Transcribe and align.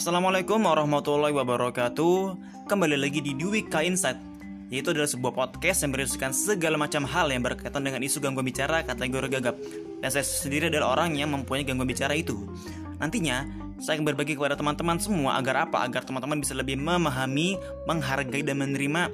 Assalamualaikum 0.00 0.64
warahmatullahi 0.64 1.36
wabarakatuh. 1.36 2.40
Kembali 2.72 2.96
lagi 2.96 3.20
di 3.20 3.36
Dwika 3.36 3.84
Insight 3.84 4.16
Yaitu 4.72 4.96
adalah 4.96 5.04
sebuah 5.04 5.36
podcast 5.36 5.84
yang 5.84 5.92
berisikan 5.92 6.32
segala 6.32 6.80
macam 6.80 7.04
hal 7.04 7.28
yang 7.28 7.44
berkaitan 7.44 7.84
dengan 7.84 8.00
isu 8.00 8.16
gangguan 8.16 8.48
bicara 8.48 8.80
kategori 8.80 9.28
gagap. 9.28 9.60
Dan 10.00 10.08
saya 10.08 10.24
sendiri 10.24 10.72
adalah 10.72 10.96
orang 10.96 11.20
yang 11.20 11.28
mempunyai 11.36 11.68
gangguan 11.68 11.84
bicara 11.84 12.16
itu. 12.16 12.48
Nantinya, 12.96 13.44
saya 13.76 14.00
akan 14.00 14.08
berbagi 14.08 14.40
kepada 14.40 14.56
teman-teman 14.56 14.96
semua 14.96 15.36
agar 15.36 15.68
apa? 15.68 15.84
Agar 15.84 16.08
teman-teman 16.08 16.40
bisa 16.40 16.56
lebih 16.56 16.80
memahami, 16.80 17.60
menghargai, 17.84 18.40
dan 18.40 18.56
menerima 18.56 19.12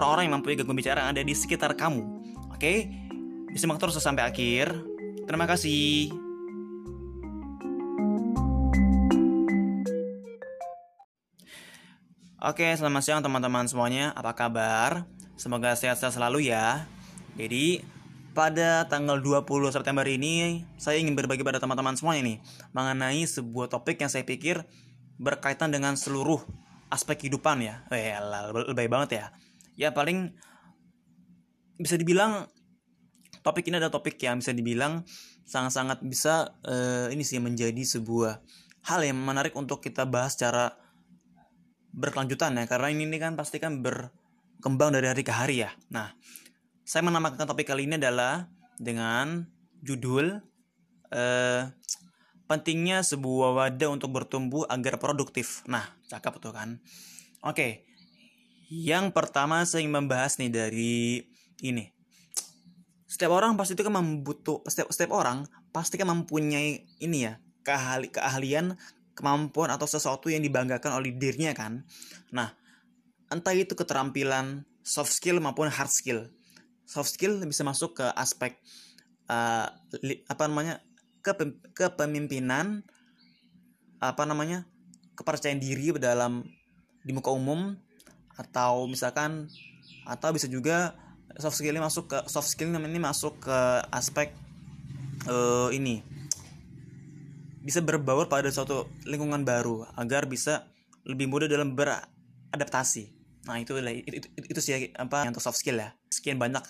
orang-orang 0.00 0.32
yang 0.32 0.34
mempunyai 0.40 0.56
gangguan 0.56 0.80
bicara 0.80 1.04
yang 1.04 1.12
ada 1.12 1.20
di 1.28 1.34
sekitar 1.36 1.76
kamu. 1.76 2.08
Oke? 2.56 2.88
Disimak 3.52 3.76
terus 3.76 4.00
sampai 4.00 4.24
akhir. 4.24 4.72
Terima 5.28 5.44
kasih 5.44 6.21
Oke, 12.42 12.66
selamat 12.74 13.02
siang 13.06 13.22
teman-teman 13.22 13.70
semuanya. 13.70 14.10
Apa 14.18 14.34
kabar? 14.34 15.06
Semoga 15.38 15.78
sehat-sehat 15.78 16.18
selalu 16.18 16.50
ya. 16.50 16.90
Jadi, 17.38 17.86
pada 18.34 18.82
tanggal 18.90 19.22
20 19.22 19.70
September 19.70 20.02
ini, 20.02 20.66
saya 20.74 20.98
ingin 20.98 21.14
berbagi 21.14 21.46
pada 21.46 21.62
teman-teman 21.62 21.94
semua 21.94 22.18
ini 22.18 22.42
mengenai 22.74 23.22
sebuah 23.30 23.70
topik 23.70 24.02
yang 24.02 24.10
saya 24.10 24.26
pikir 24.26 24.58
berkaitan 25.22 25.70
dengan 25.70 25.94
seluruh 25.94 26.42
aspek 26.90 27.22
kehidupan 27.22 27.62
ya. 27.62 27.86
Eh, 27.94 28.18
lebih 28.74 28.90
banget 28.90 29.22
ya. 29.22 29.26
Ya 29.78 29.88
paling 29.94 30.34
bisa 31.78 31.94
dibilang 31.94 32.50
topik 33.46 33.70
ini 33.70 33.78
adalah 33.78 33.94
topik 33.94 34.18
yang 34.18 34.42
bisa 34.42 34.50
dibilang 34.50 35.06
sangat-sangat 35.46 36.02
bisa 36.02 36.58
uh, 36.66 37.06
ini 37.06 37.22
sih 37.22 37.38
menjadi 37.38 37.86
sebuah 37.86 38.42
hal 38.90 39.06
yang 39.06 39.22
menarik 39.22 39.54
untuk 39.54 39.78
kita 39.78 40.10
bahas 40.10 40.34
secara 40.34 40.81
berkelanjutan 41.92 42.56
ya 42.56 42.64
karena 42.64 42.88
ini, 42.88 43.04
ini 43.04 43.18
kan 43.20 43.36
pasti 43.36 43.60
kan 43.60 43.84
berkembang 43.84 44.96
dari 44.96 45.06
hari 45.08 45.22
ke 45.22 45.32
hari 45.32 45.64
ya. 45.64 45.70
Nah, 45.92 46.12
saya 46.82 47.04
menamakan 47.06 47.44
topik 47.44 47.68
kali 47.68 47.86
ini 47.86 48.00
adalah 48.00 48.48
dengan 48.80 49.46
judul 49.84 50.40
eh, 51.12 51.62
pentingnya 52.48 53.00
sebuah 53.04 53.56
wadah 53.56 53.88
untuk 53.92 54.12
bertumbuh 54.12 54.66
agar 54.68 54.96
produktif. 54.98 55.62
Nah, 55.68 55.84
cakep 56.08 56.34
tuh 56.42 56.52
kan. 56.52 56.80
Oke. 57.44 57.86
Yang 58.72 59.12
pertama 59.12 59.68
saya 59.68 59.84
ingin 59.84 60.00
membahas 60.00 60.40
nih 60.40 60.48
dari 60.48 61.20
ini. 61.60 61.92
Setiap 63.04 63.36
orang 63.36 63.52
pasti 63.60 63.76
itu 63.76 63.84
kan 63.84 63.92
membutuh 63.92 64.64
setiap 64.64 64.88
setiap 64.88 65.12
orang 65.12 65.44
pasti 65.68 66.00
kan 66.00 66.08
mempunyai 66.08 66.88
ini 67.04 67.28
ya 67.28 67.36
keahli, 67.60 68.08
keahlian 68.08 68.72
kemampuan 69.12 69.68
atau 69.72 69.84
sesuatu 69.84 70.32
yang 70.32 70.40
dibanggakan 70.40 70.98
oleh 70.98 71.12
dirinya 71.14 71.52
kan. 71.52 71.84
Nah, 72.32 72.52
entah 73.28 73.52
itu 73.52 73.76
keterampilan 73.76 74.64
soft 74.82 75.12
skill 75.12 75.38
maupun 75.38 75.68
hard 75.68 75.92
skill. 75.92 76.28
Soft 76.88 77.12
skill 77.12 77.40
bisa 77.44 77.62
masuk 77.62 78.02
ke 78.02 78.06
aspek 78.16 78.58
uh, 79.30 79.68
li, 80.02 80.20
apa 80.26 80.48
namanya 80.48 80.82
ke 81.22 81.32
kepemimpinan 81.72 82.82
apa 84.02 84.26
namanya 84.26 84.66
kepercayaan 85.14 85.62
diri 85.62 85.94
dalam 85.94 86.42
di 87.06 87.14
muka 87.14 87.30
umum 87.30 87.78
atau 88.34 88.90
misalkan 88.90 89.46
atau 90.02 90.34
bisa 90.34 90.50
juga 90.50 90.98
soft 91.38 91.62
skill 91.62 91.78
ini 91.78 91.84
masuk 91.84 92.10
ke 92.10 92.18
soft 92.26 92.50
skill 92.50 92.74
ini 92.74 92.98
masuk 92.98 93.38
ke 93.38 93.58
aspek 93.94 94.34
uh, 95.30 95.70
ini 95.70 96.02
bisa 97.62 97.78
berbaur 97.78 98.26
pada 98.26 98.50
suatu 98.50 98.90
lingkungan 99.06 99.46
baru 99.46 99.86
agar 99.94 100.26
bisa 100.26 100.66
lebih 101.06 101.30
mudah 101.30 101.46
dalam 101.46 101.78
beradaptasi. 101.78 103.14
Nah 103.46 103.58
itu 103.58 103.74
itu, 103.78 104.26
itu, 104.34 104.46
itu 104.50 104.60
sih 104.62 104.90
apa 104.94 105.26
untuk 105.26 105.42
soft 105.42 105.58
skill 105.58 105.78
ya. 105.78 105.94
Sekian 106.10 106.38
banyak 106.38 106.62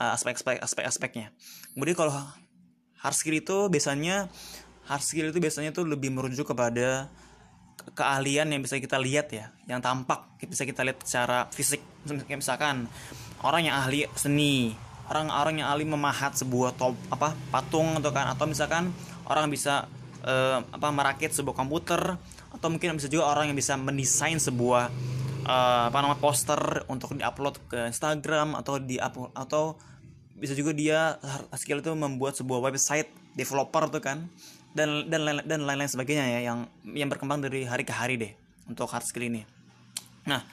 uh, 0.00 0.12
aspek-aspek 0.16 0.60
aspek-aspeknya. 0.60 1.32
Kemudian 1.72 1.96
kalau 1.96 2.12
hard 3.00 3.16
skill 3.16 3.36
itu 3.40 3.72
biasanya 3.72 4.28
hard 4.88 5.04
skill 5.04 5.28
itu 5.32 5.38
biasanya 5.40 5.72
tuh 5.72 5.84
lebih 5.84 6.12
merujuk 6.12 6.48
kepada 6.48 7.12
keahlian 7.92 8.52
yang 8.52 8.60
bisa 8.60 8.76
kita 8.76 9.00
lihat 9.00 9.32
ya, 9.32 9.52
yang 9.64 9.80
tampak 9.80 10.28
bisa 10.44 10.68
kita 10.68 10.84
lihat 10.84 11.00
secara 11.04 11.48
fisik. 11.48 11.80
Misalkan 12.28 12.88
orang 13.44 13.68
yang 13.68 13.76
ahli 13.80 14.04
seni, 14.16 14.76
orang-orang 15.08 15.64
yang 15.64 15.68
ahli 15.72 15.84
memahat 15.88 16.36
sebuah 16.36 16.76
top 16.76 16.96
apa 17.12 17.32
patung 17.52 17.96
atau 18.00 18.10
kan 18.12 18.32
atau 18.32 18.44
misalkan 18.48 18.92
orang 19.28 19.48
bisa 19.48 19.88
uh, 20.24 20.64
apa 20.64 20.88
merakit 20.90 21.30
sebuah 21.34 21.54
komputer 21.54 22.16
atau 22.48 22.68
mungkin 22.72 22.96
bisa 22.96 23.12
juga 23.12 23.28
orang 23.28 23.52
yang 23.52 23.58
bisa 23.58 23.76
mendesain 23.76 24.40
sebuah 24.40 24.88
uh, 25.44 25.82
apa 25.92 25.98
nama 26.00 26.16
poster 26.16 26.84
untuk 26.88 27.14
diupload 27.14 27.60
ke 27.68 27.78
Instagram 27.92 28.56
atau 28.56 28.80
di 28.80 28.96
atau 28.98 29.76
bisa 30.38 30.54
juga 30.54 30.70
dia 30.70 31.18
skill 31.58 31.82
itu 31.82 31.90
membuat 31.98 32.38
sebuah 32.38 32.70
website 32.70 33.10
developer 33.34 33.90
tuh 33.90 34.02
kan 34.02 34.30
dan 34.72 35.10
dan 35.10 35.42
dan 35.42 35.60
lain-lain 35.66 35.90
sebagainya 35.90 36.38
ya 36.38 36.40
yang 36.52 36.58
yang 36.94 37.08
berkembang 37.10 37.42
dari 37.42 37.66
hari 37.66 37.82
ke 37.82 37.90
hari 37.90 38.14
deh 38.14 38.32
untuk 38.70 38.86
hard 38.86 39.02
skill 39.02 39.26
ini. 39.26 39.42
Nah, 40.28 40.44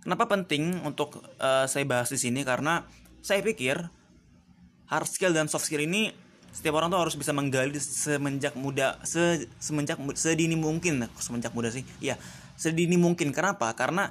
kenapa 0.00 0.30
penting 0.30 0.80
untuk 0.86 1.20
uh, 1.42 1.66
saya 1.68 1.84
bahas 1.84 2.08
di 2.08 2.16
sini 2.16 2.46
karena 2.46 2.86
saya 3.20 3.42
pikir 3.42 3.76
hard 4.86 5.08
skill 5.10 5.34
dan 5.34 5.50
soft 5.50 5.66
skill 5.66 5.82
ini 5.82 6.14
setiap 6.52 6.78
orang 6.78 6.88
tuh 6.88 7.00
harus 7.00 7.16
bisa 7.18 7.30
menggali 7.30 7.76
semenjak 7.78 8.56
muda 8.56 8.98
se, 9.02 9.46
semenjak 9.60 9.98
sedini 10.16 10.56
mungkin. 10.58 11.06
Semenjak 11.18 11.52
muda 11.52 11.68
sih 11.70 11.84
ya 12.00 12.16
sedini 12.56 12.96
mungkin. 12.96 13.30
Kenapa? 13.30 13.70
Karena 13.76 14.10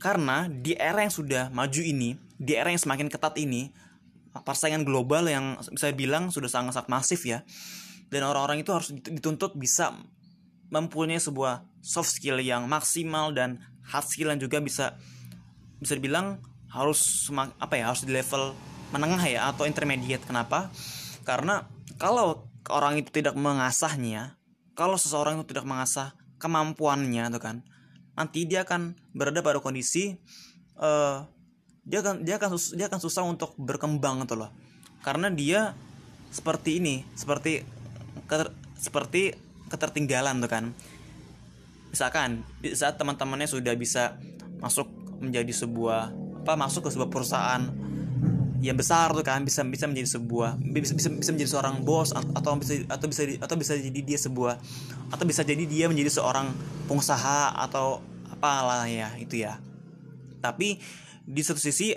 karena 0.00 0.48
di 0.50 0.76
era 0.76 1.00
yang 1.00 1.12
sudah 1.12 1.48
maju 1.48 1.80
ini 1.80 2.18
di 2.36 2.52
era 2.52 2.68
yang 2.68 2.80
semakin 2.80 3.08
ketat 3.08 3.40
ini 3.40 3.72
persaingan 4.34 4.82
global 4.82 5.24
yang 5.30 5.56
saya 5.78 5.94
bilang 5.94 6.28
sudah 6.34 6.50
sangat-sangat 6.50 6.90
masif 6.90 7.22
ya. 7.24 7.46
Dan 8.10 8.26
orang-orang 8.26 8.62
itu 8.62 8.70
harus 8.70 8.92
dituntut 8.92 9.56
bisa 9.56 9.94
mempunyai 10.70 11.18
sebuah 11.22 11.66
soft 11.84 12.10
skill 12.16 12.40
yang 12.42 12.66
maksimal 12.66 13.30
dan 13.30 13.62
hard 13.84 14.06
skill 14.08 14.32
yang 14.32 14.40
juga 14.40 14.58
bisa 14.58 14.96
bisa 15.78 15.94
dibilang 16.00 16.40
harus 16.72 17.30
apa 17.60 17.74
ya 17.78 17.92
harus 17.92 18.02
di 18.02 18.10
level 18.10 18.56
menengah 18.92 19.24
ya 19.24 19.40
atau 19.48 19.64
intermediate 19.64 20.26
kenapa? 20.26 20.68
Karena 21.24 21.64
kalau 21.96 22.44
orang 22.68 23.00
itu 23.00 23.12
tidak 23.12 23.36
mengasahnya 23.36 24.36
kalau 24.74 24.98
seseorang 24.98 25.40
itu 25.40 25.54
tidak 25.54 25.68
mengasah 25.68 26.16
kemampuannya 26.40 27.30
tuh 27.30 27.42
kan 27.42 27.56
nanti 28.14 28.46
dia 28.46 28.66
akan 28.66 28.94
berada 29.14 29.42
pada 29.42 29.58
kondisi 29.62 30.18
uh, 30.78 31.26
dia 31.84 32.00
akan 32.00 32.24
dia 32.24 32.40
akan 32.40 32.50
sus, 32.56 32.72
dia 32.72 32.88
akan 32.88 33.00
susah 33.00 33.22
untuk 33.28 33.52
berkembang 33.60 34.24
tuh 34.24 34.46
loh. 34.46 34.50
Karena 35.04 35.28
dia 35.28 35.76
seperti 36.32 36.80
ini 36.80 37.04
seperti 37.12 37.60
keter, 38.24 38.48
seperti 38.80 39.36
ketertinggalan 39.68 40.40
tuh 40.40 40.50
kan. 40.50 40.64
Misalkan 41.92 42.42
saat 42.72 42.96
teman-temannya 42.96 43.46
sudah 43.46 43.76
bisa 43.76 44.16
masuk 44.58 44.88
menjadi 45.20 45.52
sebuah 45.52 46.10
apa 46.44 46.52
masuk 46.56 46.88
ke 46.88 46.90
sebuah 46.96 47.12
perusahaan 47.12 47.62
yang 48.64 48.80
besar 48.80 49.12
tuh 49.12 49.20
kan 49.20 49.44
bisa 49.44 49.60
bisa 49.68 49.84
menjadi 49.84 50.16
sebuah 50.16 50.56
bisa 50.56 50.96
bisa, 50.96 51.12
bisa 51.12 51.30
menjadi 51.36 51.50
seorang 51.52 51.84
bos 51.84 52.16
atau 52.16 52.56
bisa 52.56 52.80
atau 52.88 53.06
bisa 53.10 53.22
atau 53.36 53.56
bisa 53.60 53.76
jadi 53.76 54.00
dia 54.00 54.16
sebuah 54.16 54.56
atau 55.12 55.24
bisa 55.28 55.44
jadi 55.44 55.64
dia 55.68 55.84
menjadi 55.92 56.08
seorang 56.16 56.48
pengusaha 56.88 57.52
atau 57.60 58.00
apalah 58.32 58.88
ya 58.88 59.12
itu 59.20 59.44
ya. 59.44 59.60
Tapi 60.40 60.80
di 61.24 61.42
satu 61.44 61.60
sisi 61.60 61.92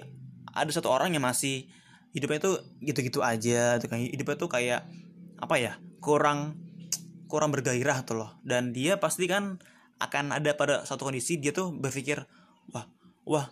ada 0.52 0.72
satu 0.72 0.92
orang 0.92 1.16
yang 1.16 1.24
masih 1.24 1.68
hidupnya 2.12 2.44
itu 2.44 2.52
gitu-gitu 2.84 3.20
aja 3.24 3.80
tuh 3.80 3.88
kan. 3.88 4.04
Hidupnya 4.04 4.36
tuh 4.36 4.50
kayak 4.52 4.84
apa 5.40 5.56
ya 5.56 5.74
kurang 6.04 6.60
kurang 7.32 7.56
bergairah 7.56 8.04
tuh 8.04 8.20
loh. 8.20 8.32
Dan 8.44 8.76
dia 8.76 9.00
pasti 9.00 9.28
kan 9.28 9.60
akan 9.98 10.36
ada 10.36 10.54
pada 10.54 10.86
satu 10.86 11.10
kondisi 11.10 11.42
dia 11.42 11.50
tuh 11.50 11.74
berpikir 11.74 12.22
wah 12.70 12.86
wah 13.26 13.50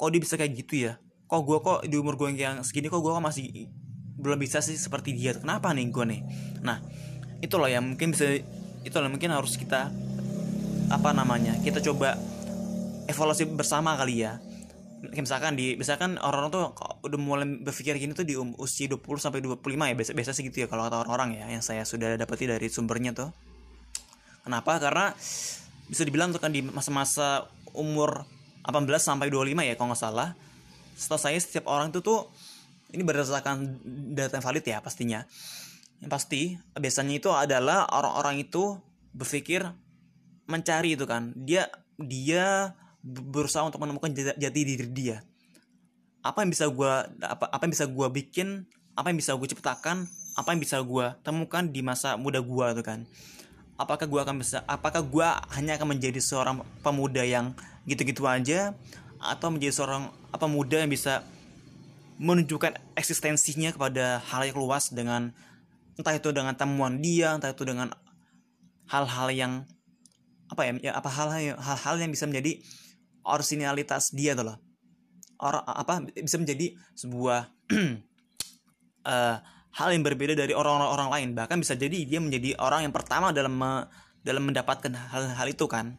kok 0.00 0.08
dia 0.08 0.20
bisa 0.24 0.40
kayak 0.40 0.52
gitu 0.56 0.88
ya 0.88 0.96
kok 1.32 1.48
gue 1.48 1.58
kok 1.64 1.78
di 1.88 1.96
umur 1.96 2.20
gue 2.20 2.36
yang 2.36 2.60
segini 2.60 2.92
kok 2.92 3.00
gue 3.00 3.16
masih 3.16 3.72
belum 4.20 4.36
bisa 4.36 4.60
sih 4.60 4.76
seperti 4.76 5.16
dia 5.16 5.32
kenapa 5.32 5.72
nih 5.72 5.88
gue 5.88 6.04
nih? 6.04 6.20
Nah 6.60 6.84
itu 7.40 7.56
loh 7.56 7.72
yang 7.72 7.96
mungkin 7.96 8.12
bisa 8.12 8.36
itu 8.84 8.96
loh 9.00 9.08
mungkin 9.08 9.32
harus 9.32 9.56
kita 9.56 9.88
apa 10.92 11.10
namanya 11.16 11.56
kita 11.64 11.80
coba 11.80 12.20
evaluasi 13.08 13.48
bersama 13.48 13.96
kali 13.96 14.28
ya. 14.28 14.36
Misalkan 15.16 15.56
di 15.56 15.72
misalkan 15.80 16.20
orang-orang 16.20 16.52
tuh 16.52 16.62
udah 17.00 17.18
mulai 17.18 17.48
berpikir 17.48 17.96
gini 17.96 18.12
tuh 18.12 18.28
di 18.28 18.36
um, 18.36 18.52
usia 18.60 18.92
20 18.92 19.00
sampai 19.16 19.40
25 19.40 19.56
ya 19.72 19.94
biasa 19.96 20.12
biasa 20.12 20.30
sih 20.36 20.44
gitu 20.46 20.62
ya 20.62 20.66
kalau 20.68 20.84
kata 20.84 21.00
orang-orang 21.00 21.40
ya 21.40 21.48
yang 21.48 21.64
saya 21.64 21.88
sudah 21.88 22.20
dapati 22.20 22.44
dari 22.44 22.68
sumbernya 22.68 23.16
tuh. 23.16 23.32
Kenapa? 24.44 24.76
Karena 24.76 25.16
bisa 25.88 26.04
dibilang 26.04 26.28
tuh 26.36 26.44
kan 26.44 26.52
di 26.52 26.60
masa-masa 26.60 27.48
umur 27.72 28.28
18 28.68 28.84
sampai 29.00 29.32
25 29.32 29.64
ya 29.64 29.74
kalau 29.80 29.96
nggak 29.96 30.02
salah 30.04 30.36
setahu 30.96 31.20
saya 31.20 31.38
setiap 31.40 31.68
orang 31.68 31.90
itu 31.90 32.00
tuh 32.04 32.28
ini 32.92 33.02
berdasarkan 33.02 33.80
data 34.12 34.38
yang 34.38 34.44
valid 34.44 34.64
ya 34.64 34.78
pastinya. 34.84 35.20
Yang 36.04 36.10
pasti 36.12 36.42
biasanya 36.76 37.14
itu 37.16 37.30
adalah 37.32 37.88
orang-orang 37.88 38.44
itu 38.44 38.76
berpikir 39.16 39.64
mencari 40.46 40.94
itu 40.94 41.08
kan. 41.08 41.32
Dia 41.34 41.68
dia 41.96 42.76
berusaha 43.02 43.64
untuk 43.66 43.80
menemukan 43.82 44.12
jati 44.14 44.60
diri 44.62 44.86
dia. 44.92 45.24
Apa 46.22 46.46
yang 46.46 46.54
bisa 46.54 46.68
gue 46.70 46.92
apa 47.24 47.50
apa 47.50 47.62
yang 47.66 47.72
bisa 47.72 47.86
gue 47.88 48.06
bikin 48.12 48.68
apa 48.94 49.10
yang 49.10 49.18
bisa 49.18 49.34
gue 49.34 49.48
ciptakan 49.48 50.06
apa 50.32 50.48
yang 50.54 50.60
bisa 50.60 50.80
gue 50.80 51.06
temukan 51.24 51.64
di 51.64 51.80
masa 51.80 52.14
muda 52.20 52.38
gue 52.38 52.66
tuh 52.78 52.84
kan. 52.84 53.00
Apakah 53.80 54.06
gue 54.06 54.20
akan 54.20 54.36
bisa 54.38 54.62
apakah 54.68 55.02
gue 55.02 55.26
hanya 55.56 55.80
akan 55.80 55.96
menjadi 55.96 56.20
seorang 56.20 56.62
pemuda 56.84 57.24
yang 57.24 57.56
gitu-gitu 57.88 58.28
aja 58.28 58.76
atau 59.22 59.54
menjadi 59.54 59.72
seorang 59.72 60.10
apa 60.34 60.46
muda 60.50 60.82
yang 60.82 60.90
bisa 60.90 61.22
menunjukkan 62.18 62.74
eksistensinya 62.98 63.72
kepada 63.72 64.20
hal 64.30 64.46
yang 64.46 64.58
luas 64.58 64.90
dengan 64.90 65.30
entah 65.96 66.14
itu 66.14 66.34
dengan 66.34 66.54
temuan 66.58 66.98
dia 66.98 67.34
entah 67.38 67.54
itu 67.54 67.62
dengan 67.62 67.94
hal-hal 68.90 69.28
yang 69.32 69.52
apa 70.50 70.68
ya, 70.68 70.72
ya 70.90 70.92
apa 70.98 71.08
hal-hal 71.08 71.56
hal-hal 71.56 71.94
yang 71.96 72.12
bisa 72.12 72.28
menjadi 72.28 72.60
originalitas 73.24 74.12
dia 74.12 74.36
orang 75.42 75.62
apa 75.66 76.06
bisa 76.14 76.36
menjadi 76.38 76.74
sebuah 76.94 77.50
uh, 79.06 79.36
hal 79.78 79.88
yang 79.90 80.04
berbeda 80.04 80.36
dari 80.36 80.52
orang-orang 80.52 81.08
lain. 81.10 81.28
Bahkan 81.34 81.56
bisa 81.58 81.74
jadi 81.74 82.04
dia 82.06 82.20
menjadi 82.20 82.54
orang 82.60 82.86
yang 82.86 82.94
pertama 82.94 83.32
dalam 83.32 83.56
me, 83.56 83.88
dalam 84.22 84.46
mendapatkan 84.46 84.92
hal-hal 84.92 85.48
itu 85.50 85.66
kan 85.66 85.98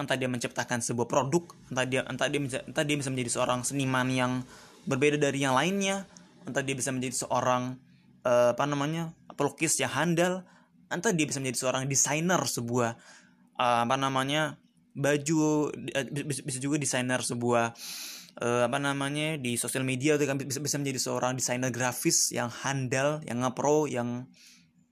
entah 0.00 0.16
dia 0.16 0.26
menciptakan 0.26 0.80
sebuah 0.80 1.04
produk 1.04 1.44
entah 1.68 1.84
dia 1.84 2.00
entah 2.08 2.26
dia 2.32 2.40
entah 2.40 2.84
dia 2.84 2.96
bisa 2.96 3.12
menjadi 3.12 3.30
seorang 3.36 3.60
seniman 3.62 4.08
yang 4.08 4.32
berbeda 4.88 5.20
dari 5.20 5.44
yang 5.44 5.52
lainnya 5.52 6.08
entah 6.48 6.64
dia 6.64 6.72
bisa 6.72 6.88
menjadi 6.88 7.28
seorang 7.28 7.76
uh, 8.24 8.56
apa 8.56 8.64
namanya 8.64 9.12
pelukis 9.36 9.76
yang 9.76 9.92
handal 9.92 10.42
entah 10.88 11.12
dia 11.12 11.28
bisa 11.28 11.38
menjadi 11.38 11.68
seorang 11.68 11.84
desainer 11.84 12.40
sebuah 12.40 12.96
uh, 13.60 13.80
apa 13.84 13.96
namanya 14.00 14.56
baju 14.96 15.70
uh, 15.70 16.06
bisa 16.24 16.58
juga 16.58 16.80
desainer 16.80 17.20
sebuah 17.20 17.76
uh, 18.40 18.62
apa 18.66 18.78
namanya 18.80 19.36
di 19.36 19.60
sosial 19.60 19.84
media 19.84 20.16
tuh 20.16 20.26
kan 20.26 20.40
bisa 20.40 20.58
bisa 20.58 20.76
menjadi 20.80 20.98
seorang 20.98 21.36
desainer 21.36 21.68
grafis 21.68 22.32
yang 22.32 22.48
handal, 22.48 23.20
yang 23.28 23.44
ngepro, 23.44 23.86
yang 23.86 24.26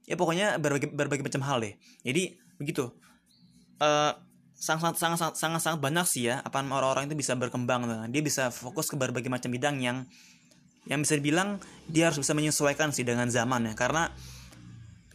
ya 0.05 0.15
pokoknya 0.15 0.57
berbagai 0.61 0.93
berbagai 0.93 1.25
macam 1.25 1.43
hal 1.45 1.57
deh. 1.63 1.73
Jadi 2.05 2.37
begitu. 2.61 2.93
Uh, 3.79 4.11
sangat 4.59 4.99
sangat 4.99 5.23
sangat 5.23 5.35
sangat 5.39 5.61
sangat 5.63 5.79
banyak 5.79 6.03
sih 6.03 6.27
ya 6.27 6.43
apa 6.43 6.59
orang-orang 6.59 7.07
itu 7.07 7.15
bisa 7.15 7.33
berkembang 7.39 7.87
tuh. 7.87 7.99
Dia 8.11 8.21
bisa 8.21 8.51
fokus 8.51 8.91
ke 8.91 8.99
berbagai 8.99 9.31
macam 9.31 9.47
bidang 9.49 9.79
yang 9.79 10.03
yang 10.85 10.99
bisa 10.99 11.15
dibilang 11.15 11.63
dia 11.87 12.11
harus 12.11 12.19
bisa 12.19 12.35
menyesuaikan 12.35 12.91
sih 12.91 13.07
dengan 13.07 13.31
zaman 13.31 13.71
ya. 13.71 13.73
Karena 13.79 14.11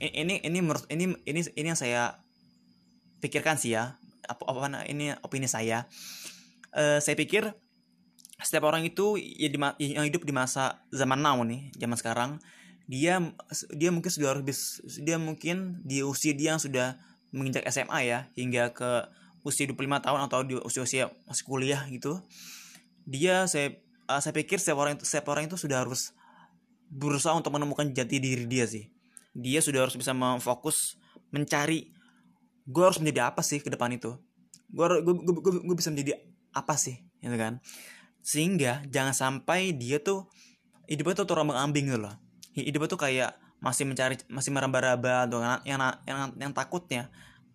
ini 0.00 0.40
ini 0.40 0.58
menurut 0.64 0.88
ini 0.88 1.12
ini 1.28 1.40
ini 1.44 1.66
yang 1.68 1.78
saya 1.78 2.16
pikirkan 3.20 3.60
sih 3.60 3.76
ya. 3.76 4.00
Apa 4.24 4.48
apa 4.48 4.88
ini 4.88 5.12
opini 5.20 5.44
saya. 5.44 5.84
Uh, 6.74 6.98
saya 6.98 7.14
pikir 7.14 7.54
setiap 8.40 8.66
orang 8.66 8.82
itu 8.82 9.14
ya 9.20 9.46
di, 9.46 9.58
yang 9.94 10.04
hidup 10.08 10.26
di 10.26 10.34
masa 10.34 10.82
zaman 10.90 11.22
now 11.22 11.38
nih 11.46 11.70
zaman 11.78 11.94
sekarang 11.94 12.30
dia 12.84 13.22
dia 13.72 13.88
mungkin 13.94 14.10
sudah 14.10 14.36
harus 14.36 14.82
dia 15.00 15.16
mungkin 15.16 15.80
di 15.86 16.02
usia 16.02 16.34
dia 16.34 16.56
yang 16.56 16.60
sudah 16.60 16.98
menginjak 17.32 17.64
SMA 17.70 17.98
ya 18.04 18.28
hingga 18.36 18.74
ke 18.76 19.06
usia 19.44 19.68
25 19.68 19.76
tahun 20.00 20.20
atau 20.24 20.40
di 20.42 20.56
usia-usia 20.56 21.12
masih 21.28 21.44
kuliah 21.44 21.84
gitu 21.92 22.18
dia 23.04 23.44
saya 23.44 23.76
uh, 24.08 24.20
saya 24.20 24.32
pikir 24.32 24.60
setiap 24.60 24.80
orang 24.80 24.96
itu 24.96 25.04
setiap 25.04 25.28
orang 25.32 25.48
itu 25.48 25.56
sudah 25.60 25.84
harus 25.84 26.12
berusaha 26.88 27.32
untuk 27.36 27.52
menemukan 27.52 27.88
jati 27.92 28.20
diri 28.20 28.44
dia 28.44 28.68
sih. 28.68 28.88
Dia 29.34 29.60
sudah 29.64 29.88
harus 29.88 29.96
bisa 29.96 30.14
memfokus 30.14 31.00
mencari 31.34 31.90
gue 32.64 32.84
harus 32.84 32.96
menjadi 33.02 33.28
apa 33.28 33.44
sih 33.44 33.60
ke 33.60 33.68
depan 33.68 33.92
itu. 33.92 34.16
Gue 34.72 34.86
gue, 35.02 35.14
gue, 35.14 35.52
gue, 35.60 35.76
bisa 35.76 35.92
menjadi 35.92 36.16
apa 36.54 36.74
sih 36.78 37.02
gitu 37.20 37.36
kan. 37.36 37.60
Sehingga 38.24 38.84
jangan 38.88 39.12
sampai 39.12 39.74
dia 39.76 40.00
tuh 40.00 40.30
hidupnya 40.88 41.24
tuh 41.24 41.28
terombang 41.28 41.58
ambing 41.60 41.92
gitu 41.92 42.00
loh. 42.00 42.14
Hidupnya 42.54 42.88
tuh 42.88 43.00
kayak 43.00 43.30
masih 43.58 43.88
mencari 43.88 44.20
masih 44.28 44.52
meraba-raba 44.52 45.24
tuh 45.24 45.40
yang, 45.40 45.60
yang 45.64 45.80
yang 46.04 46.18
yang 46.36 46.52
takutnya 46.52 47.08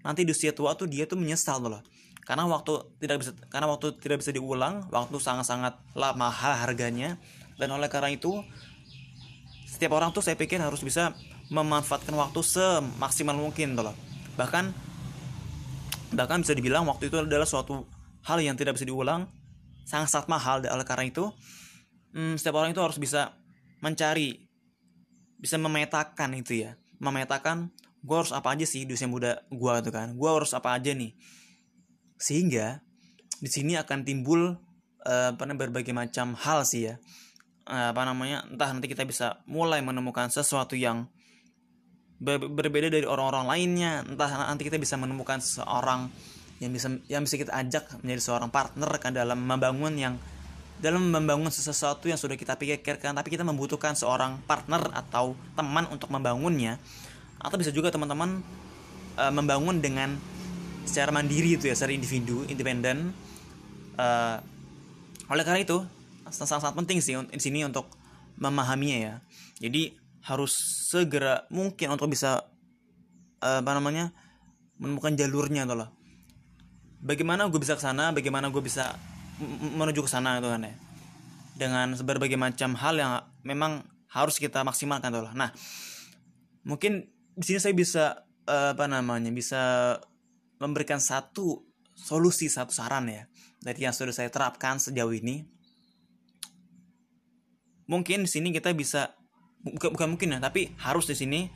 nanti 0.05 0.23
di 0.23 0.31
usia 0.31 0.55
tua 0.55 0.75
tuh 0.75 0.87
dia 0.87 1.03
tuh 1.03 1.19
menyesal 1.19 1.59
loh 1.59 1.83
karena 2.29 2.45
waktu 2.45 2.77
tidak 3.01 3.25
bisa 3.25 3.31
karena 3.49 3.65
waktu 3.65 3.97
tidak 3.97 4.21
bisa 4.21 4.29
diulang 4.29 4.85
waktu 4.93 5.17
sangat-sangat 5.17 5.81
lah 5.97 6.13
mahal 6.13 6.53
harganya. 6.61 7.17
Dan 7.57 7.73
oleh 7.73 7.89
karena 7.89 8.13
itu 8.13 8.45
setiap 9.65 9.97
orang 9.97 10.13
tuh 10.13 10.21
saya 10.21 10.37
pikir 10.37 10.61
harus 10.61 10.85
bisa 10.85 11.17
memanfaatkan 11.49 12.13
waktu 12.13 12.39
semaksimal 12.45 13.33
mungkin 13.33 13.73
loh 13.73 13.97
bahkan 14.37 14.71
bahkan 16.13 16.39
bisa 16.45 16.53
dibilang 16.53 16.85
waktu 16.85 17.09
itu 17.09 17.17
adalah 17.17 17.49
suatu 17.49 17.83
hal 18.23 18.37
yang 18.39 18.53
tidak 18.53 18.77
bisa 18.77 18.85
diulang 18.85 19.25
sangat 19.83 20.13
sangat 20.13 20.27
mahal 20.29 20.61
oleh 20.61 20.85
karena 20.85 21.09
itu 21.09 21.33
hmm, 22.13 22.37
setiap 22.37 22.61
orang 22.61 22.71
itu 22.71 22.79
harus 22.79 23.01
bisa 23.01 23.33
mencari 23.81 24.45
bisa 25.39 25.55
memetakan 25.55 26.35
itu 26.35 26.67
ya. 26.67 26.75
Memetakan 26.99 27.71
gue 27.99 28.15
harus 28.15 28.31
apa 28.31 28.55
aja 28.55 28.63
sih 28.63 28.87
di 28.87 28.95
usia 28.95 29.07
muda 29.11 29.43
gue 29.51 29.73
tuh 29.83 29.91
kan. 29.91 30.15
Gue 30.15 30.29
harus 30.29 30.51
apa 30.55 30.75
aja 30.75 30.95
nih. 30.95 31.11
Sehingga 32.15 32.79
di 33.39 33.49
sini 33.51 33.75
akan 33.79 34.03
timbul 34.03 34.55
uh, 35.07 35.31
berbagai 35.35 35.91
macam 35.91 36.35
hal 36.35 36.63
sih 36.63 36.91
ya. 36.91 36.95
Uh, 37.69 37.93
apa 37.93 38.01
namanya 38.07 38.47
entah 38.49 38.71
nanti 38.73 38.89
kita 38.89 39.05
bisa 39.05 39.43
mulai 39.45 39.83
menemukan 39.83 40.31
sesuatu 40.33 40.73
yang 40.73 41.05
ber 42.19 42.39
berbeda 42.39 42.91
dari 42.91 43.03
orang-orang 43.07 43.45
lainnya. 43.47 43.91
Entah 44.07 44.47
nanti 44.47 44.67
kita 44.67 44.79
bisa 44.79 44.95
menemukan 44.95 45.43
seorang 45.43 46.07
yang 46.59 46.71
bisa 46.75 46.91
yang 47.07 47.23
bisa 47.23 47.35
kita 47.39 47.55
ajak 47.55 48.03
menjadi 48.03 48.21
seorang 48.23 48.51
partner 48.51 48.91
kan 48.99 49.15
dalam 49.15 49.39
membangun 49.39 49.95
yang 49.95 50.15
dalam 50.79 51.11
membangun 51.11 51.51
sesuatu 51.51 52.07
yang 52.07 52.19
sudah 52.19 52.39
kita 52.39 52.55
pikirkan. 52.55 53.11
Tapi 53.11 53.27
kita 53.27 53.43
membutuhkan 53.43 53.95
seorang 53.95 54.39
partner 54.47 54.87
atau 54.95 55.35
teman 55.55 55.87
untuk 55.91 56.07
membangunnya 56.11 56.79
atau 57.39 57.55
bisa 57.55 57.71
juga 57.71 57.89
teman-teman 57.89 58.43
e, 59.15 59.23
membangun 59.31 59.79
dengan 59.79 60.15
secara 60.83 61.11
mandiri 61.11 61.55
itu 61.55 61.67
ya 61.67 61.75
secara 61.75 61.95
individu 61.95 62.43
independen. 62.47 63.15
E, 63.95 64.07
oleh 65.29 65.43
karena 65.45 65.61
itu 65.63 65.83
sangat-sangat 66.29 66.75
penting 66.77 66.99
sih 67.01 67.15
di 67.15 67.41
sini 67.41 67.65
untuk 67.65 67.89
memahaminya 68.39 68.97
ya. 68.99 69.15
Jadi 69.59 69.95
harus 70.27 70.53
segera 70.91 71.47
mungkin 71.49 71.95
untuk 71.95 72.11
bisa 72.11 72.43
e, 73.39 73.49
apa 73.63 73.71
namanya 73.71 74.11
menemukan 74.79 75.15
jalurnya 75.15 75.67
tuh 75.67 75.79
lah 75.79 75.89
bagaimana 76.99 77.47
gue 77.47 77.59
bisa 77.59 77.75
ke 77.79 77.83
sana 77.83 78.11
bagaimana 78.11 78.51
gue 78.51 78.59
bisa 78.59 78.95
menuju 79.79 80.03
ke 80.03 80.11
sana 80.11 80.39
itu 80.39 80.51
kan 80.51 80.67
ya. 80.67 80.75
Dengan 81.59 81.91
berbagai 81.91 82.39
macam 82.39 82.75
hal 82.79 82.95
yang 82.95 83.11
memang 83.43 83.83
harus 84.11 84.39
kita 84.39 84.63
maksimalkan 84.63 85.11
tuh 85.11 85.31
nah 85.35 85.51
mungkin 86.63 87.07
di 87.39 87.43
sini 87.47 87.59
saya 87.63 87.71
bisa 87.71 88.03
uh, 88.51 88.75
apa 88.75 88.83
namanya 88.91 89.31
bisa 89.31 89.95
memberikan 90.59 90.99
satu 90.99 91.63
solusi 91.95 92.51
satu 92.51 92.75
saran 92.75 93.07
ya 93.07 93.23
dari 93.63 93.87
yang 93.87 93.95
sudah 93.95 94.11
saya 94.11 94.27
terapkan 94.27 94.75
sejauh 94.75 95.15
ini. 95.15 95.47
Mungkin 97.87 98.27
di 98.27 98.29
sini 98.29 98.51
kita 98.51 98.75
bisa 98.75 99.15
bukan 99.63 99.95
bukan 99.95 100.07
mungkin 100.15 100.35
ya 100.35 100.39
tapi 100.43 100.75
harus 100.83 101.07
di 101.07 101.15
sini 101.15 101.47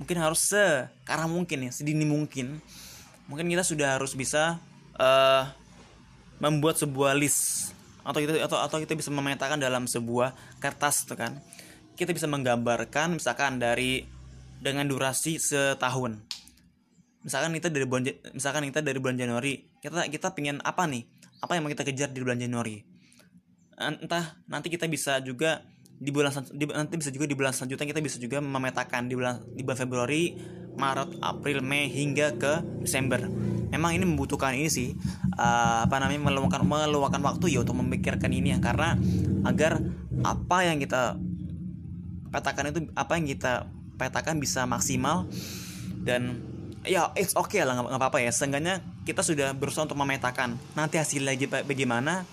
mungkin 0.00 0.16
harus 0.24 0.48
sekarang 0.48 1.36
mungkin 1.36 1.68
ya 1.68 1.70
sedini 1.70 2.08
mungkin. 2.08 2.56
Mungkin 3.28 3.44
kita 3.44 3.68
sudah 3.68 4.00
harus 4.00 4.16
bisa 4.16 4.56
uh, 4.96 5.44
membuat 6.40 6.80
sebuah 6.80 7.12
list 7.12 7.76
atau 8.08 8.24
kita 8.24 8.40
atau 8.40 8.56
atau 8.56 8.80
kita 8.80 8.96
bisa 8.96 9.12
memetakan 9.12 9.60
dalam 9.60 9.84
sebuah 9.84 10.32
kertas 10.64 11.04
tuh 11.04 11.20
kan. 11.20 11.36
Kita 11.92 12.16
bisa 12.16 12.24
menggambarkan 12.24 13.20
misalkan 13.20 13.60
dari 13.60 14.16
dengan 14.58 14.84
durasi 14.86 15.38
setahun. 15.38 16.18
Misalkan 17.22 17.50
kita 17.54 17.68
dari 17.68 17.86
bulan 17.86 18.02
misalkan 18.32 18.62
kita 18.70 18.80
dari 18.80 18.98
bulan 19.02 19.18
Januari 19.18 19.68
kita 19.82 20.06
kita 20.10 20.34
pengen 20.34 20.62
apa 20.62 20.86
nih? 20.86 21.06
Apa 21.38 21.54
yang 21.54 21.66
mau 21.66 21.70
kita 21.70 21.86
kejar 21.86 22.10
di 22.10 22.18
bulan 22.22 22.38
Januari? 22.38 22.82
Entah 23.78 24.38
nanti 24.50 24.70
kita 24.70 24.90
bisa 24.90 25.22
juga 25.22 25.62
di 25.98 26.14
bulan 26.14 26.30
di, 26.54 26.66
nanti 26.70 26.94
bisa 26.94 27.10
juga 27.10 27.26
di 27.26 27.34
bulan 27.34 27.50
selanjutnya 27.50 27.86
kita 27.90 28.00
bisa 28.02 28.16
juga 28.22 28.38
memetakan 28.38 29.10
di 29.10 29.14
bulan 29.18 29.42
di 29.50 29.66
bulan 29.66 29.78
Februari 29.78 30.22
Maret 30.78 31.18
April 31.18 31.58
Mei 31.62 31.90
hingga 31.90 32.38
ke 32.38 32.62
Desember. 32.82 33.26
Memang 33.68 33.92
ini 33.92 34.06
membutuhkan 34.06 34.54
ini 34.54 34.70
sih 34.70 34.94
uh, 35.36 35.84
apa 35.84 35.98
namanya 36.00 36.30
meluangkan 36.30 36.62
meluangkan 36.64 37.20
waktu 37.20 37.52
ya 37.52 37.66
untuk 37.66 37.76
memikirkan 37.82 38.30
ini 38.30 38.54
ya. 38.54 38.58
Karena 38.62 38.94
agar 39.44 39.82
apa 40.22 40.58
yang 40.66 40.78
kita 40.78 41.18
petakan 42.30 42.70
itu 42.70 42.80
apa 42.94 43.12
yang 43.18 43.26
kita 43.26 43.66
petakan 43.98 44.38
bisa 44.38 44.64
maksimal. 44.64 45.26
Dan 45.98 46.40
ya 46.86 47.10
it's 47.18 47.34
okay 47.34 47.66
lah 47.66 47.76
nggak 47.76 47.98
apa-apa 47.98 48.22
ya. 48.22 48.30
Seenggaknya 48.30 48.80
kita 49.04 49.26
sudah 49.26 49.52
berusaha 49.52 49.84
untuk 49.84 49.98
memetakan. 49.98 50.56
Nanti 50.78 50.96
hasilnya 51.02 51.34
bagaimana 51.66 52.24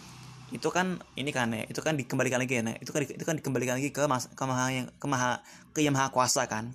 itu 0.54 0.70
kan 0.70 1.02
ini 1.18 1.34
kan 1.34 1.50
ya 1.50 1.66
itu 1.66 1.82
kan 1.82 1.98
dikembalikan 1.98 2.38
lagi 2.38 2.62
ya 2.62 2.64
nah, 2.64 2.78
itu 2.78 2.94
kan 2.94 3.02
itu 3.02 3.26
kan 3.26 3.34
dikembalikan 3.34 3.82
lagi 3.82 3.90
ke 3.90 4.06
mas 4.06 4.30
ke 4.30 4.44
maha 4.46 4.70
yang 4.70 4.88
ke 4.94 5.08
maha 5.10 5.42
ke 5.74 5.82
yang 5.82 5.98
maha 5.98 6.14
kuasa 6.14 6.46
kan. 6.46 6.72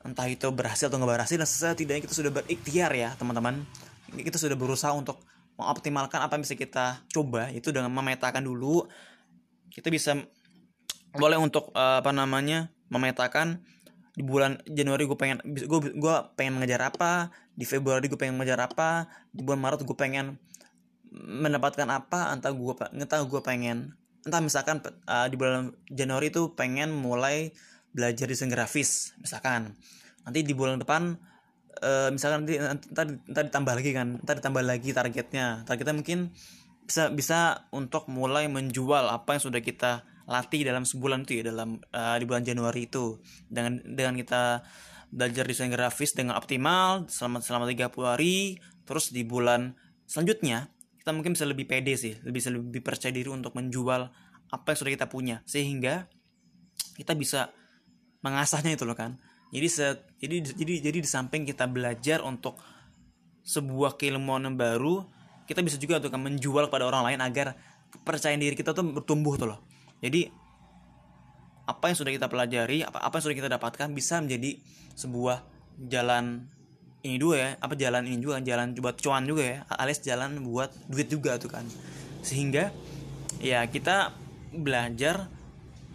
Entah 0.00 0.26
itu 0.26 0.48
berhasil 0.50 0.88
atau 0.88 0.96
nggak 0.98 1.22
berhasil 1.22 1.36
setidaknya 1.38 2.02
kita 2.04 2.14
sudah 2.16 2.32
berikhtiar 2.32 2.90
ya 2.96 3.14
teman-teman. 3.14 3.62
Kita 4.10 4.40
sudah 4.40 4.58
berusaha 4.58 4.90
untuk 4.96 5.22
mengoptimalkan 5.60 6.24
apa 6.24 6.34
yang 6.34 6.42
bisa 6.42 6.56
kita 6.56 7.04
coba. 7.12 7.52
Itu 7.52 7.70
dengan 7.70 7.92
memetakan 7.92 8.42
dulu. 8.42 8.88
Kita 9.70 9.92
bisa 9.92 10.16
boleh 11.14 11.36
untuk 11.36 11.70
uh, 11.76 12.00
apa 12.00 12.10
namanya 12.16 12.72
memetakan 12.88 13.60
di 14.14 14.22
bulan 14.26 14.58
Januari 14.66 15.06
gue 15.06 15.18
pengen 15.18 15.38
gue 15.44 15.80
gue 15.94 16.14
pengen 16.34 16.58
mengejar 16.58 16.82
apa 16.82 17.30
di 17.54 17.62
Februari 17.62 18.10
gue 18.10 18.18
pengen 18.18 18.38
mengejar 18.38 18.58
apa 18.58 19.06
di 19.30 19.46
bulan 19.46 19.62
Maret 19.62 19.86
gue 19.86 19.96
pengen 19.96 20.38
mendapatkan 21.14 21.86
apa 21.90 22.34
entah 22.34 22.50
gue 22.54 22.74
entah 22.94 23.22
gue 23.22 23.40
pengen 23.42 23.94
entah 24.26 24.40
misalkan 24.44 24.84
uh, 25.08 25.26
di 25.26 25.36
bulan 25.38 25.72
Januari 25.88 26.28
itu 26.28 26.52
pengen 26.52 26.92
mulai 26.92 27.54
belajar 27.90 28.30
desain 28.30 28.50
grafis 28.50 29.14
misalkan. 29.18 29.74
Nanti 30.22 30.44
di 30.44 30.52
bulan 30.52 30.78
depan 30.78 31.16
uh, 31.82 32.08
misalkan 32.12 32.44
nanti 32.44 32.60
ntar, 32.92 33.06
ntar 33.26 33.42
ditambah 33.48 33.74
lagi 33.74 33.90
kan 33.96 34.08
ntar 34.22 34.38
ditambah 34.38 34.62
lagi 34.62 34.90
targetnya. 34.92 35.64
Targetnya 35.64 35.96
mungkin 35.96 36.18
bisa 36.84 37.08
bisa 37.14 37.70
untuk 37.70 38.10
mulai 38.10 38.50
menjual 38.50 39.08
apa 39.08 39.38
yang 39.38 39.42
sudah 39.42 39.62
kita 39.62 40.02
latih 40.30 40.62
dalam 40.62 40.86
sebulan 40.86 41.26
itu 41.26 41.42
ya 41.42 41.50
dalam 41.50 41.82
uh, 41.90 42.14
di 42.14 42.24
bulan 42.24 42.46
Januari 42.46 42.86
itu. 42.86 43.18
Dengan 43.50 43.82
dengan 43.82 44.14
kita 44.14 44.62
belajar 45.10 45.42
desain 45.42 45.74
grafis 45.74 46.14
dengan 46.14 46.38
optimal 46.38 47.10
selama 47.10 47.42
selama 47.42 47.66
30 47.66 47.90
hari 48.06 48.62
terus 48.86 49.10
di 49.10 49.26
bulan 49.26 49.74
selanjutnya 50.06 50.70
kita 51.02 51.10
mungkin 51.10 51.34
bisa 51.34 51.50
lebih 51.50 51.66
pede 51.66 51.98
sih 51.98 52.14
lebih 52.22 52.38
bisa 52.38 52.54
lebih 52.54 52.78
percaya 52.78 53.10
diri 53.10 53.26
untuk 53.26 53.58
menjual 53.58 54.06
apa 54.54 54.66
yang 54.70 54.78
sudah 54.78 54.92
kita 54.94 55.06
punya. 55.10 55.42
Sehingga 55.50 56.06
kita 56.94 57.18
bisa 57.18 57.50
mengasahnya 58.22 58.78
itu 58.78 58.86
loh 58.86 58.94
kan. 58.94 59.18
Jadi 59.50 59.66
set, 59.66 60.14
jadi 60.22 60.46
jadi 60.46 60.72
jadi 60.78 60.98
di 61.02 61.10
samping 61.10 61.42
kita 61.42 61.66
belajar 61.66 62.22
untuk 62.22 62.54
sebuah 63.42 63.98
keilmuan 63.98 64.46
yang 64.46 64.54
baru 64.54 65.10
kita 65.50 65.66
bisa 65.66 65.74
juga 65.74 65.98
untuk 65.98 66.14
menjual 66.14 66.70
kepada 66.70 66.86
orang 66.86 67.02
lain 67.10 67.18
agar 67.18 67.58
kepercayaan 67.90 68.38
diri 68.38 68.54
kita 68.54 68.70
tuh 68.70 68.86
bertumbuh 68.86 69.34
tuh 69.34 69.50
loh 69.50 69.58
jadi 70.00 70.32
apa 71.68 71.92
yang 71.92 71.96
sudah 71.96 72.12
kita 72.12 72.26
pelajari 72.26 72.82
apa 72.82 72.98
apa 72.98 73.14
yang 73.20 73.24
sudah 73.30 73.36
kita 73.38 73.50
dapatkan 73.52 73.88
bisa 73.94 74.18
menjadi 74.18 74.58
sebuah 74.98 75.46
jalan 75.86 76.50
ini 77.00 77.16
dua 77.16 77.34
ya 77.36 77.48
apa 77.62 77.72
jalan 77.78 78.04
ini 78.04 78.20
juga 78.20 78.42
jalan 78.44 78.76
buat 78.76 78.98
cuan 79.00 79.24
juga 79.24 79.42
ya 79.46 79.58
alias 79.72 80.04
jalan 80.04 80.42
buat 80.44 80.68
duit 80.90 81.08
juga 81.08 81.40
tuh 81.40 81.48
kan. 81.48 81.64
Sehingga 82.20 82.74
ya 83.40 83.64
kita 83.70 84.12
belajar 84.52 85.30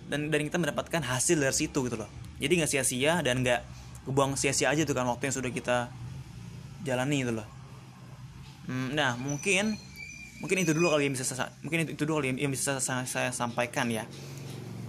dan 0.09 0.33
dan 0.33 0.41
kita 0.41 0.57
mendapatkan 0.57 1.01
hasil 1.05 1.37
dari 1.37 1.53
situ 1.53 1.85
gitu 1.85 1.97
loh. 1.99 2.09
Jadi 2.41 2.61
nggak 2.61 2.71
sia-sia 2.71 3.21
dan 3.21 3.45
nggak 3.45 3.61
buang 4.09 4.33
sia-sia 4.33 4.73
aja 4.73 4.81
tuh 4.85 4.97
kan 4.97 5.05
waktu 5.05 5.29
yang 5.29 5.35
sudah 5.35 5.51
kita 5.53 5.77
jalani 6.81 7.21
itu 7.21 7.33
loh. 7.33 7.47
Hmm, 8.65 8.97
nah 8.97 9.13
mungkin 9.13 9.77
mungkin 10.45 10.61
itu 10.61 10.77
dulu 10.77 10.93
kali 10.93 11.09
yang 11.09 11.17
bisa 11.17 11.25
saya, 11.25 11.49
mungkin 11.65 11.89
itu 11.89 12.05
dulu 12.05 12.21
kali 12.21 12.37
yang 12.37 12.53
bisa 12.53 12.77
saya, 12.77 13.01
saya 13.09 13.33
sampaikan 13.33 13.89
ya. 13.89 14.05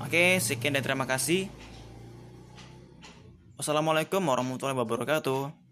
Oke 0.04 0.36
sekian 0.36 0.76
dan 0.76 0.84
terima 0.84 1.08
kasih. 1.08 1.48
Wassalamualaikum 3.56 4.20
warahmatullahi 4.20 4.76
wabarakatuh 4.76 5.65